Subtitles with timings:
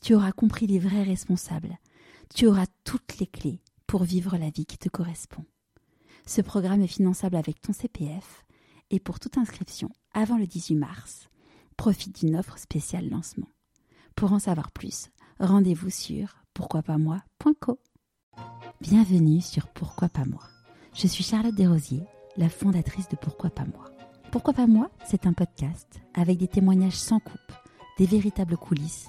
[0.00, 1.78] tu auras compris les vrais responsables,
[2.34, 5.44] tu auras toutes les clés pour vivre la vie qui te correspond.
[6.26, 8.44] Ce programme est finançable avec ton CPF
[8.90, 11.28] et pour toute inscription avant le 18 mars,
[11.76, 13.48] profite d'une offre spéciale lancement.
[14.14, 17.78] Pour en savoir plus, rendez-vous sur pourquoipasmoi.co.
[18.80, 20.42] Bienvenue sur Pourquoi pas moi.
[20.94, 22.04] Je suis Charlotte Desrosiers,
[22.36, 23.90] la fondatrice de Pourquoi pas moi.
[24.30, 27.52] Pourquoi pas moi, c'est un podcast avec des témoignages sans coupe,
[27.98, 29.08] des véritables coulisses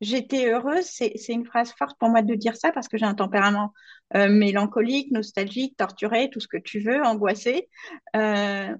[0.00, 3.14] J'étais heureuse, c'est une phrase forte pour moi de dire ça parce que j'ai un
[3.14, 3.72] tempérament
[4.14, 7.68] euh, mélancolique, nostalgique, torturé, tout ce que tu veux, angoissé.
[8.14, 8.74] Euh,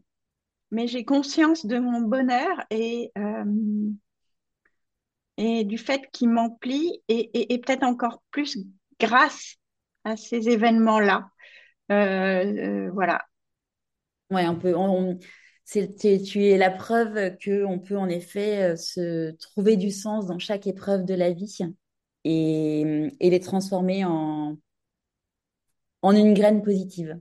[0.70, 3.90] mais j'ai conscience de mon bonheur et, euh,
[5.36, 8.58] et du fait qu'il m'emplit et, et, peut-être encore plus
[9.00, 9.56] grâce
[10.04, 11.30] à ces événements-là.
[11.88, 13.24] voilà.
[14.30, 14.74] Ouais, on peut.
[14.76, 15.18] On,
[15.70, 20.66] tu es la preuve qu'on peut en effet euh, se trouver du sens dans chaque
[20.66, 21.58] épreuve de la vie
[22.24, 24.56] et, les transformer en,
[26.02, 27.18] en une graine positive.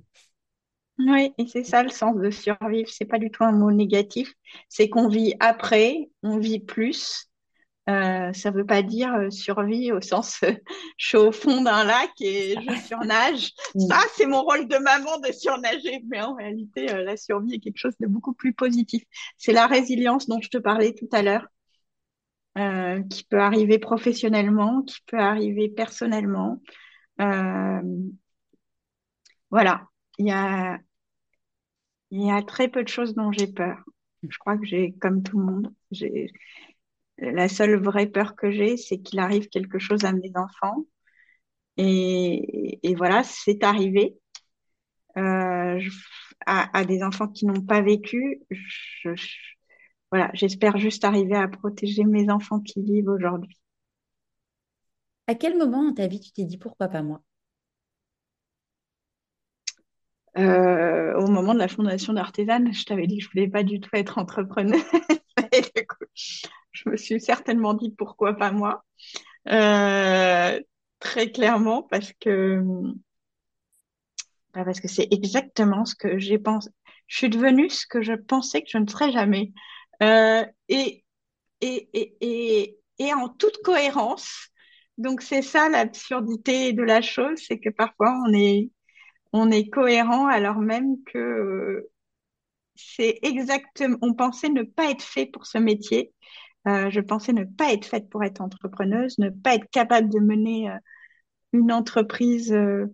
[0.99, 2.89] Oui, et c'est ça le sens de survivre.
[2.89, 4.33] C'est pas du tout un mot négatif.
[4.67, 7.29] C'est qu'on vit après, on vit plus,
[7.89, 10.51] euh, ça ne veut pas dire euh, survie au sens euh,
[10.97, 13.53] je suis au fond d'un lac et je surnage.
[13.75, 13.79] Mm.
[13.87, 16.03] Ça, c'est mon rôle de maman de surnager.
[16.07, 19.03] Mais en réalité, la survie est quelque chose de beaucoup plus positif.
[19.37, 21.47] C'est la résilience dont je te parlais tout à l'heure,
[23.09, 26.61] qui peut arriver professionnellement, qui peut arriver personnellement.
[29.49, 29.87] voilà,
[30.17, 30.79] il y a,
[32.11, 33.77] il y a très peu de choses dont j'ai peur.
[34.27, 36.31] Je crois que j'ai, comme tout le monde, j'ai
[37.19, 40.85] la seule vraie peur que j'ai, c'est qu'il arrive quelque chose à mes enfants.
[41.77, 44.17] Et, voilà, c'est arrivé.
[45.17, 45.79] Euh,
[46.45, 48.41] à, des enfants qui n'ont pas vécu.
[50.11, 53.57] voilà, j'espère juste arriver à protéger mes enfants qui vivent aujourd'hui.
[55.27, 57.21] À quel moment dans ta vie tu t'es dit pourquoi pas moi?
[60.37, 63.79] Euh, Au moment de la fondation d'Artisan, je t'avais dit que je voulais pas du
[63.79, 64.79] tout être entrepreneur.
[66.77, 68.83] je me suis certainement dit pourquoi pas moi.
[69.49, 70.59] Euh,
[70.99, 72.61] très clairement parce que
[74.53, 76.69] bah, parce que c'est exactement ce que j'ai pensé.
[77.07, 79.53] Je suis devenue ce que je pensais que je ne serais jamais.
[80.03, 81.03] Euh, et,
[81.61, 84.49] et, et, et, en toute cohérence.
[84.97, 88.71] Donc c'est ça l'absurdité de la chose, c'est que parfois on est
[89.33, 91.87] on est cohérent alors même que
[92.75, 96.13] c'est exactement on pensait ne pas être fait pour ce métier
[96.67, 100.19] euh, je pensais ne pas être faite pour être entrepreneuse, ne pas être capable de
[100.19, 100.77] mener euh,
[101.53, 102.87] une entreprise euh,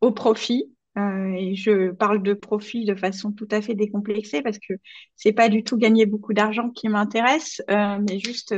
[0.00, 0.74] au profit.
[0.96, 4.74] et je parle de profit de façon tout à fait décomplexée parce que
[5.16, 8.54] c'est pas du tout gagner beaucoup d'argent qui m'intéresse, mais juste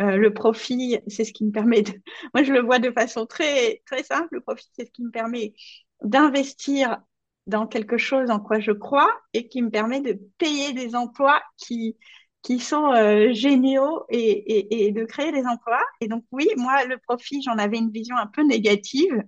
[0.00, 1.92] le profit, c'est ce qui me permet de.
[2.34, 4.28] Moi, je le vois de façon très très simple.
[4.32, 5.54] Le profit, c'est ce qui me permet
[6.02, 7.00] d'investir
[7.46, 11.42] dans quelque chose en quoi je crois et qui me permet de payer des emplois
[11.58, 11.96] qui,
[12.42, 15.82] qui sont euh, géniaux et, et, et, de créer des emplois.
[16.00, 19.22] Et donc oui, moi, le profit, j'en avais une vision un peu négative.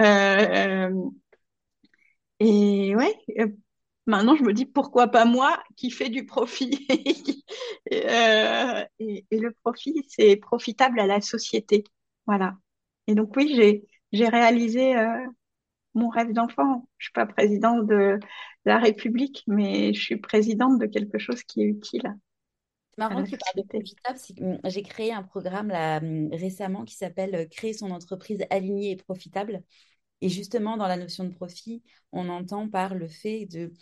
[0.00, 0.90] Euh,
[2.40, 3.48] et ouais, euh,
[4.06, 6.86] maintenant je me dis pourquoi pas moi qui fais du profit.
[7.92, 11.84] euh, et, et, le profit, c'est profitable à la société.
[12.26, 12.56] Voilà.
[13.06, 15.26] Et donc oui, j'ai j'ai réalisé euh,
[15.94, 16.88] mon rêve d'enfant.
[16.98, 18.18] Je suis pas présidente de
[18.64, 22.14] la République, mais je suis présidente de quelque chose qui est utile.
[22.96, 24.18] C'est marrant que tu parles de profitable.
[24.40, 28.92] Hum, j'ai créé un programme là, hum, récemment qui s'appelle euh, Créer son entreprise alignée
[28.92, 29.62] et profitable.
[30.20, 31.82] Et justement, dans la notion de profit,
[32.12, 33.72] on entend par le fait de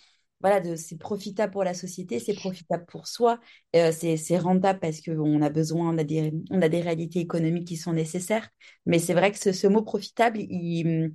[0.43, 3.39] voilà, de c'est profitable pour la société, c'est profitable pour soi,
[3.77, 7.69] euh, c'est rentable parce qu'on a besoin, on a, des, on a des réalités économiques
[7.69, 8.51] qui sont nécessaires.
[8.85, 11.15] Mais c'est vrai que ce, mot profitable, il,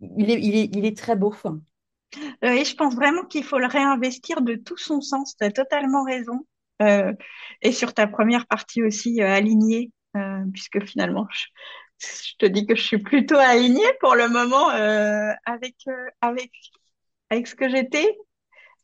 [0.00, 1.30] il, est, il, est, il est très beau.
[1.30, 1.60] Fin.
[2.42, 5.36] Oui, je pense vraiment qu'il faut le réinvestir de tout son sens.
[5.36, 6.46] Tu as totalement raison.
[6.80, 7.12] Euh,
[7.62, 11.46] et sur ta première partie aussi, euh, alignée, euh, puisque finalement, je,
[11.98, 15.76] je, te dis que je suis plutôt alignée pour le moment euh, avec,
[16.20, 16.52] avec,
[17.30, 18.16] avec ce que j'étais,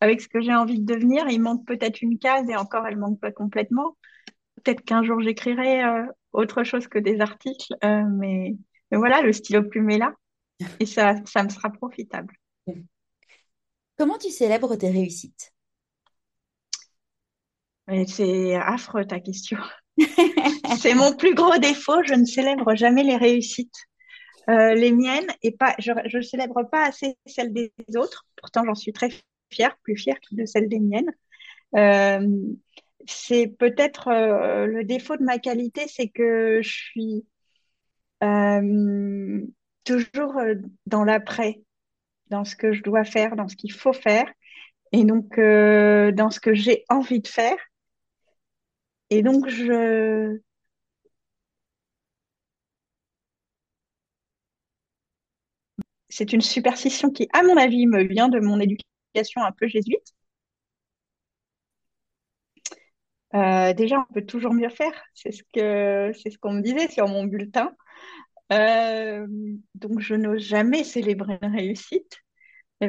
[0.00, 1.28] avec ce que j'ai envie de devenir.
[1.28, 3.96] Il manque peut-être une case et encore, elle manque pas complètement.
[4.62, 5.82] Peut-être qu'un jour, j'écrirai
[6.32, 8.56] autre chose que des articles, mais,
[8.90, 10.14] mais voilà, le stylo plume est là
[10.80, 12.34] et ça, ça me sera profitable.
[13.96, 15.52] Comment tu célèbres tes réussites?
[18.06, 19.58] C'est affreux ta question.
[20.78, 23.76] C'est mon plus gros défaut, je ne célèbre jamais les réussites.
[24.50, 28.26] Euh, les miennes et pas, je ne célèbre pas assez celles des autres.
[28.36, 29.10] Pourtant, j'en suis très
[29.50, 31.10] fière, plus fière de celles des miennes.
[31.76, 32.26] Euh,
[33.06, 37.26] c'est peut-être euh, le défaut de ma qualité, c'est que je suis
[39.84, 40.34] toujours
[40.86, 41.60] dans l'après
[42.30, 44.26] dans ce que je dois faire, dans ce qu'il faut faire,
[44.92, 47.56] et donc euh, dans ce que j'ai envie de faire.
[49.10, 50.38] Et donc, je...
[56.08, 60.14] C'est une superstition qui, à mon avis, me vient de mon éducation un peu jésuite.
[63.34, 64.92] Euh, déjà, on peut toujours mieux faire.
[65.14, 67.74] C'est ce c'est ce qu'on me disait sur mon bulletin.
[68.52, 69.26] Euh,
[69.74, 72.20] donc, je n'ose jamais célébrer une réussite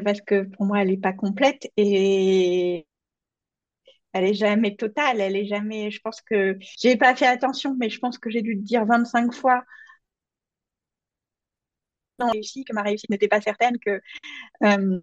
[0.05, 2.87] parce que pour moi, elle n'est pas complète et
[4.13, 5.21] elle est jamais totale.
[5.21, 5.91] Elle jamais.
[5.91, 8.85] Je pense que j'ai pas fait attention, mais je pense que j'ai dû te dire
[8.85, 9.63] 25 fois
[12.19, 14.01] non, réussi, que ma réussite n'était pas certaine, que
[14.63, 14.99] euh,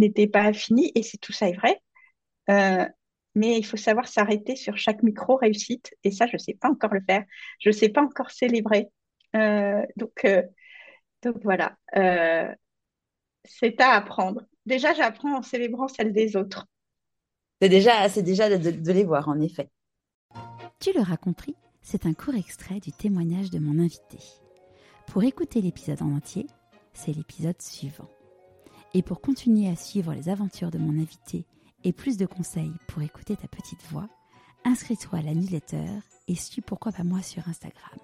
[0.00, 1.80] n'était pas finie, et c'est tout ça est vrai.
[2.50, 2.86] Euh,
[3.36, 6.94] mais il faut savoir s'arrêter sur chaque micro réussite, et ça, je sais pas encore
[6.94, 7.22] le faire.
[7.60, 8.88] Je sais pas encore célébrer.
[9.36, 10.42] Euh, donc, euh,
[11.22, 12.48] donc voilà, euh,
[13.44, 14.40] c'est à apprendre.
[14.64, 16.66] Déjà, j'apprends en célébrant celle des autres.
[17.60, 19.68] C'est déjà, c'est déjà de, les voir, en effet.
[20.80, 24.18] Tu l'auras compris, c'est un court extrait du témoignage de mon invité.
[25.08, 26.46] Pour écouter l'épisode en entier,
[26.94, 28.08] c'est l'épisode suivant.
[28.94, 31.44] Et pour continuer à suivre les aventures de mon invité
[31.86, 34.08] et plus de conseils pour écouter ta petite voix,
[34.64, 35.86] inscris-toi à la newsletter
[36.26, 38.00] et suis pourquoi pas moi sur Instagram.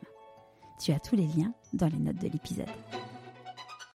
[0.81, 2.69] Tu as tous les liens dans les notes de l'épisode.